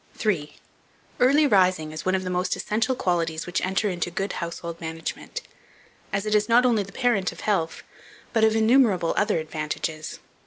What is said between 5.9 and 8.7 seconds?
as it is not only the parent of health, but of